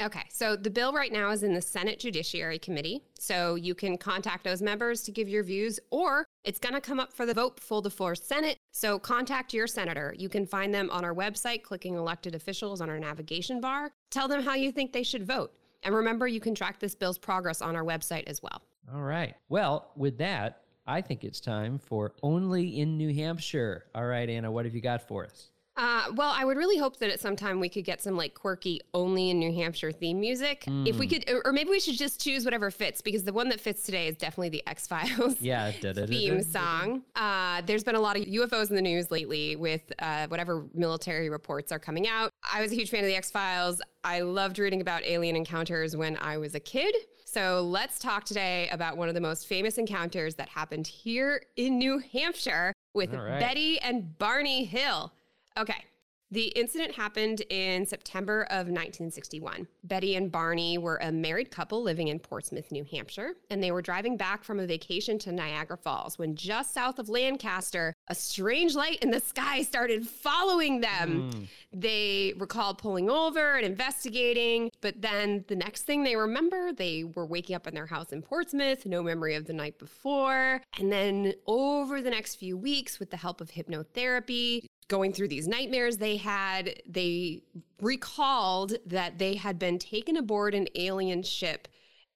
Okay, 0.00 0.22
so 0.30 0.54
the 0.54 0.70
bill 0.70 0.92
right 0.92 1.10
now 1.12 1.30
is 1.30 1.42
in 1.42 1.54
the 1.54 1.60
Senate 1.60 1.98
Judiciary 1.98 2.60
Committee. 2.60 3.02
So 3.18 3.56
you 3.56 3.74
can 3.74 3.98
contact 3.98 4.44
those 4.44 4.62
members 4.62 5.02
to 5.02 5.10
give 5.10 5.28
your 5.28 5.42
views, 5.42 5.80
or 5.90 6.24
it's 6.44 6.60
going 6.60 6.74
to 6.74 6.80
come 6.80 7.00
up 7.00 7.12
for 7.12 7.26
the 7.26 7.34
vote 7.34 7.58
full 7.58 7.82
to 7.82 7.90
floor 7.90 8.14
Senate. 8.14 8.58
So 8.70 9.00
contact 9.00 9.52
your 9.52 9.66
senator. 9.66 10.14
You 10.16 10.28
can 10.28 10.46
find 10.46 10.72
them 10.72 10.88
on 10.90 11.04
our 11.04 11.14
website, 11.14 11.64
clicking 11.64 11.94
elected 11.94 12.36
officials 12.36 12.80
on 12.80 12.88
our 12.88 13.00
navigation 13.00 13.60
bar. 13.60 13.90
Tell 14.10 14.28
them 14.28 14.42
how 14.42 14.54
you 14.54 14.70
think 14.70 14.92
they 14.92 15.02
should 15.02 15.26
vote. 15.26 15.52
And 15.82 15.92
remember, 15.92 16.28
you 16.28 16.40
can 16.40 16.54
track 16.54 16.78
this 16.78 16.94
bill's 16.94 17.18
progress 17.18 17.60
on 17.60 17.74
our 17.74 17.84
website 17.84 18.24
as 18.28 18.40
well. 18.40 18.62
All 18.94 19.02
right. 19.02 19.34
Well, 19.48 19.90
with 19.96 20.16
that, 20.18 20.62
I 20.86 21.00
think 21.00 21.24
it's 21.24 21.40
time 21.40 21.78
for 21.78 22.12
Only 22.22 22.80
in 22.80 22.96
New 22.96 23.12
Hampshire. 23.12 23.86
All 23.96 24.06
right, 24.06 24.28
Anna, 24.28 24.50
what 24.50 24.64
have 24.64 24.74
you 24.74 24.80
got 24.80 25.06
for 25.06 25.24
us? 25.24 25.50
Uh, 25.78 26.10
well, 26.16 26.32
I 26.34 26.44
would 26.44 26.56
really 26.56 26.76
hope 26.76 26.96
that 26.98 27.08
at 27.08 27.20
some 27.20 27.36
time 27.36 27.60
we 27.60 27.68
could 27.68 27.84
get 27.84 28.02
some 28.02 28.16
like 28.16 28.34
quirky 28.34 28.80
only 28.94 29.30
in 29.30 29.38
New 29.38 29.52
Hampshire 29.52 29.92
theme 29.92 30.18
music. 30.18 30.64
Mm. 30.64 30.88
If 30.88 30.98
we 30.98 31.06
could, 31.06 31.24
or 31.44 31.52
maybe 31.52 31.70
we 31.70 31.78
should 31.78 31.96
just 31.96 32.20
choose 32.20 32.44
whatever 32.44 32.72
fits 32.72 33.00
because 33.00 33.22
the 33.22 33.32
one 33.32 33.48
that 33.50 33.60
fits 33.60 33.84
today 33.84 34.08
is 34.08 34.16
definitely 34.16 34.48
the 34.48 34.66
X 34.66 34.88
Files 34.88 35.36
yeah, 35.40 35.70
theme 35.70 36.42
song. 36.52 37.02
Uh, 37.14 37.62
there's 37.64 37.84
been 37.84 37.94
a 37.94 38.00
lot 38.00 38.16
of 38.16 38.24
UFOs 38.24 38.70
in 38.70 38.76
the 38.76 38.82
news 38.82 39.12
lately 39.12 39.54
with 39.54 39.92
uh, 40.00 40.26
whatever 40.26 40.66
military 40.74 41.30
reports 41.30 41.70
are 41.70 41.78
coming 41.78 42.08
out. 42.08 42.32
I 42.52 42.60
was 42.60 42.72
a 42.72 42.74
huge 42.74 42.90
fan 42.90 43.00
of 43.00 43.06
the 43.06 43.16
X 43.16 43.30
Files. 43.30 43.80
I 44.02 44.22
loved 44.22 44.58
reading 44.58 44.80
about 44.80 45.04
alien 45.04 45.36
encounters 45.36 45.96
when 45.96 46.18
I 46.20 46.38
was 46.38 46.56
a 46.56 46.60
kid. 46.60 46.92
So 47.24 47.62
let's 47.62 48.00
talk 48.00 48.24
today 48.24 48.68
about 48.72 48.96
one 48.96 49.08
of 49.08 49.14
the 49.14 49.20
most 49.20 49.46
famous 49.46 49.78
encounters 49.78 50.34
that 50.36 50.48
happened 50.48 50.88
here 50.88 51.42
in 51.56 51.78
New 51.78 51.98
Hampshire 51.98 52.72
with 52.94 53.14
right. 53.14 53.38
Betty 53.38 53.78
and 53.80 54.18
Barney 54.18 54.64
Hill. 54.64 55.12
Okay. 55.58 55.84
The 56.30 56.48
incident 56.48 56.94
happened 56.94 57.40
in 57.48 57.86
September 57.86 58.42
of 58.50 58.66
1961. 58.66 59.66
Betty 59.84 60.14
and 60.14 60.30
Barney 60.30 60.76
were 60.76 60.98
a 61.00 61.10
married 61.10 61.50
couple 61.50 61.82
living 61.82 62.08
in 62.08 62.18
Portsmouth, 62.18 62.70
New 62.70 62.84
Hampshire, 62.84 63.32
and 63.48 63.62
they 63.62 63.72
were 63.72 63.80
driving 63.80 64.18
back 64.18 64.44
from 64.44 64.60
a 64.60 64.66
vacation 64.66 65.18
to 65.20 65.32
Niagara 65.32 65.78
Falls 65.78 66.18
when 66.18 66.36
just 66.36 66.74
south 66.74 66.98
of 66.98 67.08
Lancaster, 67.08 67.94
a 68.08 68.14
strange 68.14 68.74
light 68.74 69.02
in 69.02 69.10
the 69.10 69.20
sky 69.20 69.62
started 69.62 70.06
following 70.06 70.82
them. 70.82 71.30
Mm. 71.32 71.48
They 71.72 72.34
recall 72.36 72.74
pulling 72.74 73.08
over 73.08 73.56
and 73.56 73.64
investigating, 73.64 74.70
but 74.82 75.00
then 75.00 75.46
the 75.48 75.56
next 75.56 75.84
thing 75.84 76.02
they 76.02 76.16
remember, 76.16 76.74
they 76.74 77.04
were 77.04 77.24
waking 77.24 77.56
up 77.56 77.66
in 77.66 77.74
their 77.74 77.86
house 77.86 78.12
in 78.12 78.20
Portsmouth, 78.20 78.84
no 78.84 79.02
memory 79.02 79.34
of 79.34 79.46
the 79.46 79.54
night 79.54 79.78
before. 79.78 80.60
And 80.78 80.92
then 80.92 81.32
over 81.46 82.02
the 82.02 82.10
next 82.10 82.34
few 82.34 82.58
weeks, 82.58 82.98
with 82.98 83.10
the 83.10 83.16
help 83.16 83.40
of 83.40 83.52
hypnotherapy, 83.52 84.66
going 84.88 85.12
through 85.12 85.28
these 85.28 85.46
nightmares 85.46 85.98
they 85.98 86.16
had, 86.16 86.74
they 86.86 87.42
recalled 87.80 88.74
that 88.86 89.18
they 89.18 89.34
had 89.34 89.58
been 89.58 89.78
taken 89.78 90.16
aboard 90.16 90.54
an 90.54 90.66
alien 90.74 91.22
ship 91.22 91.68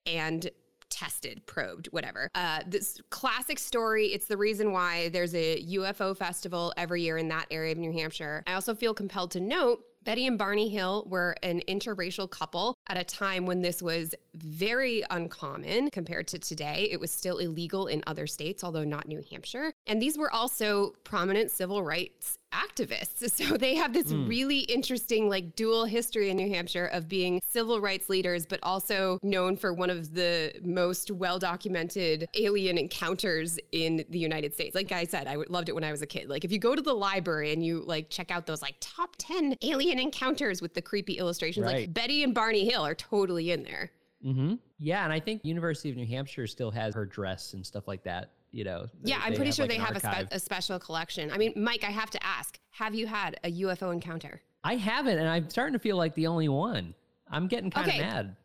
and 0.06 0.50
tested, 0.92 1.46
probed, 1.46 1.86
whatever. 1.86 2.28
Uh, 2.34 2.60
this 2.66 3.00
classic 3.10 3.58
story. 3.58 4.06
It's 4.08 4.26
the 4.26 4.36
reason 4.36 4.72
why 4.72 5.08
there's 5.08 5.34
a 5.34 5.62
UFO 5.62 6.16
festival 6.16 6.72
every 6.76 7.02
year 7.02 7.16
in 7.16 7.28
that 7.28 7.46
area 7.50 7.72
of 7.72 7.78
New 7.78 7.92
Hampshire. 7.92 8.42
I 8.46 8.52
also 8.54 8.74
feel 8.74 8.92
compelled 8.92 9.30
to 9.32 9.40
note 9.40 9.84
Betty 10.04 10.26
and 10.26 10.36
Barney 10.36 10.68
Hill 10.68 11.06
were 11.08 11.36
an 11.42 11.62
interracial 11.68 12.28
couple 12.28 12.76
at 12.88 12.96
a 12.96 13.04
time 13.04 13.46
when 13.46 13.62
this 13.62 13.80
was 13.80 14.14
very 14.34 15.04
uncommon 15.10 15.90
compared 15.90 16.26
to 16.28 16.38
today. 16.38 16.88
It 16.90 16.98
was 16.98 17.10
still 17.10 17.38
illegal 17.38 17.86
in 17.86 18.02
other 18.06 18.26
states, 18.26 18.64
although 18.64 18.84
not 18.84 19.06
New 19.06 19.22
Hampshire. 19.30 19.72
And 19.86 20.02
these 20.02 20.18
were 20.18 20.32
also 20.32 20.92
prominent 21.04 21.50
civil 21.50 21.82
rights 21.82 22.36
activists. 22.52 23.30
So 23.42 23.56
they 23.56 23.74
have 23.76 23.92
this 23.92 24.12
mm. 24.12 24.28
really 24.28 24.60
interesting, 24.60 25.28
like, 25.28 25.56
dual 25.56 25.84
history 25.84 26.30
in 26.30 26.36
New 26.36 26.48
Hampshire 26.48 26.86
of 26.86 27.08
being 27.08 27.40
civil 27.48 27.80
rights 27.80 28.08
leaders, 28.08 28.46
but 28.46 28.60
also 28.62 29.18
known 29.22 29.56
for 29.56 29.72
one 29.72 29.90
of 29.90 30.14
the 30.14 30.52
most 30.62 31.10
well 31.10 31.38
documented 31.38 32.28
alien 32.34 32.78
encounters 32.78 33.58
in 33.72 34.04
the 34.10 34.18
United 34.18 34.52
States. 34.54 34.74
Like 34.74 34.92
I 34.92 35.04
said, 35.04 35.26
I 35.26 35.36
loved 35.48 35.68
it 35.68 35.74
when 35.74 35.82
I 35.82 35.90
was 35.90 36.02
a 36.02 36.06
kid. 36.06 36.28
Like, 36.28 36.44
if 36.44 36.52
you 36.52 36.58
go 36.58 36.74
to 36.74 36.82
the 36.82 36.92
library 36.92 37.52
and 37.52 37.64
you 37.64 37.82
like 37.86 38.10
check 38.10 38.30
out 38.30 38.46
those 38.46 38.62
like 38.62 38.74
top 38.80 39.16
10 39.18 39.56
alien 39.62 39.98
encounters 39.98 40.60
with 40.60 40.74
the 40.74 40.82
creepy 40.82 41.18
illustrations, 41.18 41.64
right. 41.64 41.80
like 41.82 41.94
Betty 41.94 42.22
and 42.22 42.34
Barney 42.34 42.68
Hill 42.68 42.84
are 42.86 42.94
totally 42.94 43.50
in 43.50 43.62
there. 43.62 43.90
Mm-hmm. 44.24 44.54
Yeah, 44.78 45.04
and 45.04 45.12
I 45.12 45.20
think 45.20 45.44
University 45.44 45.90
of 45.90 45.96
New 45.96 46.06
Hampshire 46.06 46.46
still 46.46 46.70
has 46.70 46.94
her 46.94 47.06
dress 47.06 47.54
and 47.54 47.64
stuff 47.64 47.88
like 47.88 48.04
that 48.04 48.30
you 48.52 48.64
know. 48.64 48.86
Yeah, 49.02 49.20
I'm 49.22 49.34
pretty 49.34 49.50
sure 49.50 49.64
like 49.64 49.76
they 49.76 49.82
have 49.82 49.96
a, 49.96 50.00
spe- 50.00 50.32
a, 50.32 50.38
special 50.38 50.78
collection. 50.78 51.30
I 51.30 51.38
mean, 51.38 51.52
Mike, 51.56 51.84
I 51.84 51.90
have 51.90 52.10
to 52.10 52.24
ask: 52.24 52.58
Have 52.70 52.94
you 52.94 53.06
had 53.06 53.40
a 53.42 53.50
UFO 53.62 53.92
encounter? 53.92 54.40
I 54.62 54.76
haven't, 54.76 55.18
and 55.18 55.28
I'm 55.28 55.50
starting 55.50 55.72
to 55.72 55.78
feel 55.78 55.96
like 55.96 56.14
the 56.14 56.28
only 56.28 56.48
one. 56.48 56.94
I'm 57.30 57.48
getting 57.48 57.70
kind 57.70 57.88
of 57.88 57.94
okay. 57.94 58.02
mad. 58.02 58.36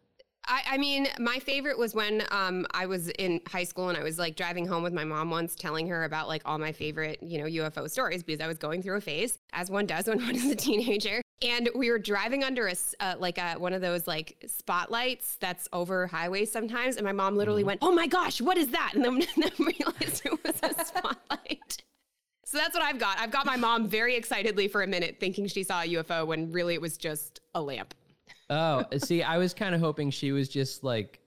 I, 0.47 0.61
I, 0.71 0.77
mean, 0.77 1.07
my 1.19 1.39
favorite 1.39 1.77
was 1.77 1.93
when 1.93 2.23
um, 2.31 2.65
I 2.71 2.85
was 2.85 3.09
in 3.09 3.41
high 3.47 3.65
school 3.65 3.89
and 3.89 3.97
I 3.97 4.03
was 4.03 4.17
like 4.17 4.35
driving 4.35 4.65
home 4.65 4.81
with 4.81 4.93
my 4.93 5.03
mom 5.03 5.29
once, 5.29 5.55
telling 5.55 5.87
her 5.89 6.05
about 6.05 6.27
like 6.27 6.41
all 6.45 6.57
my 6.57 6.71
favorite, 6.71 7.21
you 7.21 7.37
know, 7.37 7.45
UFO 7.45 7.89
stories 7.89 8.23
because 8.23 8.39
I 8.39 8.47
was 8.47 8.57
going 8.57 8.81
through 8.81 8.95
a 8.95 9.01
phase, 9.01 9.37
as 9.51 9.69
one 9.69 9.85
does 9.85 10.07
when 10.07 10.19
one 10.25 10.35
is 10.35 10.49
a 10.49 10.55
teenager. 10.55 11.21
And 11.41 11.69
we 11.75 11.91
were 11.91 11.99
driving 11.99 12.43
under 12.43 12.67
a 12.67 12.75
uh, 12.99 13.15
like 13.19 13.37
a 13.37 13.55
one 13.55 13.73
of 13.73 13.81
those 13.81 14.07
like 14.07 14.43
spotlights 14.47 15.35
that's 15.39 15.67
over 15.71 16.07
highways 16.07 16.51
sometimes, 16.51 16.95
and 16.95 17.05
my 17.05 17.11
mom 17.11 17.35
literally 17.35 17.61
mm-hmm. 17.61 17.67
went, 17.67 17.79
"Oh 17.83 17.91
my 17.91 18.07
gosh, 18.07 18.41
what 18.41 18.57
is 18.57 18.69
that?" 18.69 18.93
And 18.95 19.05
then, 19.05 19.19
then 19.37 19.51
realized 19.59 20.25
it 20.25 20.43
was 20.43 20.55
a 20.63 20.83
spotlight. 20.83 21.83
so 22.43 22.57
that's 22.57 22.73
what 22.73 22.81
I've 22.81 22.97
got. 22.97 23.19
I've 23.19 23.29
got 23.29 23.45
my 23.45 23.57
mom 23.57 23.87
very 23.87 24.15
excitedly 24.15 24.67
for 24.67 24.81
a 24.81 24.87
minute, 24.87 25.17
thinking 25.19 25.45
she 25.45 25.61
saw 25.61 25.81
a 25.81 25.85
UFO 25.85 26.25
when 26.25 26.51
really 26.51 26.73
it 26.73 26.81
was 26.81 26.97
just 26.97 27.41
a 27.53 27.61
lamp. 27.61 27.93
Oh, 28.49 28.85
see, 28.97 29.23
I 29.23 29.37
was 29.37 29.53
kind 29.53 29.75
of 29.75 29.81
hoping 29.81 30.11
she 30.11 30.31
was 30.31 30.49
just 30.49 30.83
like 30.83 31.19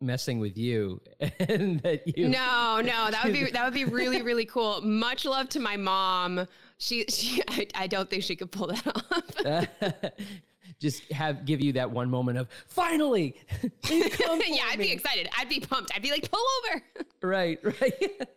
messing 0.00 0.38
with 0.38 0.58
you 0.58 1.00
and 1.38 1.80
that 1.80 2.16
you 2.16 2.28
No, 2.28 2.80
no, 2.82 3.10
that 3.10 3.22
would 3.24 3.32
be 3.32 3.50
that 3.50 3.64
would 3.64 3.74
be 3.74 3.84
really 3.84 4.22
really 4.22 4.44
cool. 4.46 4.80
Much 4.82 5.24
love 5.24 5.48
to 5.50 5.60
my 5.60 5.76
mom. 5.76 6.46
She 6.78 7.04
she 7.08 7.42
I, 7.48 7.66
I 7.74 7.86
don't 7.86 8.08
think 8.08 8.22
she 8.22 8.36
could 8.36 8.50
pull 8.50 8.68
that 8.68 8.86
off. 8.86 10.12
Just 10.78 11.10
have 11.10 11.46
give 11.46 11.62
you 11.62 11.72
that 11.74 11.90
one 11.90 12.10
moment 12.10 12.36
of 12.36 12.48
finally. 12.68 13.34
yeah, 13.88 14.64
I'd 14.70 14.78
be 14.78 14.92
excited. 14.92 15.26
I'd 15.38 15.48
be 15.48 15.58
pumped. 15.58 15.90
I'd 15.94 16.02
be 16.02 16.10
like, 16.10 16.30
pull 16.30 16.44
over. 16.64 16.82
right, 17.22 17.58
right. 17.62 18.28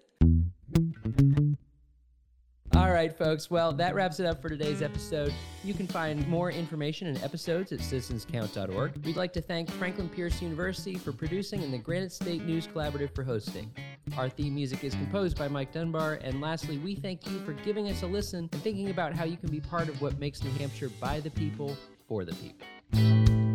All 2.89 2.96
right, 2.96 3.15
folks. 3.15 3.51
Well, 3.51 3.72
that 3.74 3.93
wraps 3.93 4.19
it 4.19 4.25
up 4.25 4.41
for 4.41 4.50
today's 4.50 4.81
episode. 4.81 5.31
You 5.63 5.75
can 5.75 5.86
find 5.86 6.27
more 6.27 6.50
information 6.50 7.05
and 7.05 7.22
episodes 7.24 7.72
at 7.72 7.81
citizenscount.org. 7.81 9.05
We'd 9.05 9.15
like 9.15 9.31
to 9.34 9.41
thank 9.41 9.69
Franklin 9.69 10.10
Pierce 10.10 10.41
University 10.41 10.96
for 10.96 11.12
producing 11.12 11.62
and 11.62 11.72
the 11.72 11.77
Granite 11.77 12.12
State 12.12 12.46
News 12.46 12.65
Collaborative 12.65 13.13
for 13.13 13.24
hosting. 13.24 13.72
Our 14.17 14.27
theme 14.27 14.55
music 14.55 14.84
is 14.84 14.96
composed 14.96 15.38
by 15.38 15.48
Mike 15.48 15.72
Dunbar. 15.72 16.15
And 16.24 16.41
lastly, 16.41 16.79
we 16.79 16.96
thank 16.96 17.29
you 17.29 17.39
for 17.41 17.53
giving 17.53 17.91
us 17.91 18.01
a 18.01 18.08
listen 18.08 18.50
and 18.51 18.63
thinking 18.63 18.89
about 18.89 19.13
how 19.13 19.24
you 19.24 19.38
can 19.38 19.51
be 19.51 19.60
part 19.60 19.88
of 19.88 20.01
what 20.01 20.17
makes 20.17 20.43
New 20.43 20.51
Hampshire 20.53 20.89
by 21.00 21.19
the 21.19 21.29
people, 21.29 21.77
for 22.08 22.25
the 22.25 22.34
people. 22.34 23.49